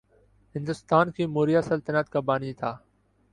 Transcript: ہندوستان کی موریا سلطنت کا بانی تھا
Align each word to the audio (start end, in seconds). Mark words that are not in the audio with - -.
ہندوستان 0.55 1.11
کی 1.11 1.25
موریا 1.27 1.61
سلطنت 1.61 2.09
کا 2.09 2.19
بانی 2.21 2.53
تھا 2.53 2.75